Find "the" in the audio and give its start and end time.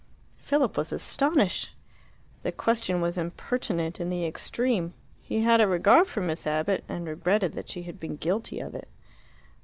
2.41-2.51, 4.09-4.25